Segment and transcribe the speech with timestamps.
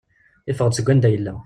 [0.47, 1.33] Yeffeɣ-d seg wanda yella.